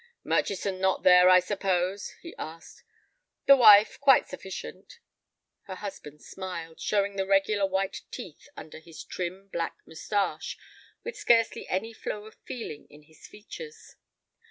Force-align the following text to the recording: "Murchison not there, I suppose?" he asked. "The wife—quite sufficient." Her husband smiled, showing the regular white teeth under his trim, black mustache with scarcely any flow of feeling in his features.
"Murchison 0.23 0.81
not 0.81 1.03
there, 1.03 1.29
I 1.29 1.39
suppose?" 1.39 2.15
he 2.23 2.33
asked. 2.39 2.83
"The 3.45 3.55
wife—quite 3.55 4.27
sufficient." 4.27 4.97
Her 5.65 5.75
husband 5.75 6.23
smiled, 6.23 6.79
showing 6.79 7.17
the 7.17 7.27
regular 7.27 7.67
white 7.67 8.01
teeth 8.09 8.49
under 8.57 8.79
his 8.79 9.03
trim, 9.03 9.47
black 9.49 9.77
mustache 9.85 10.57
with 11.03 11.15
scarcely 11.17 11.67
any 11.67 11.93
flow 11.93 12.25
of 12.25 12.33
feeling 12.33 12.87
in 12.89 13.03
his 13.03 13.27
features. 13.27 13.97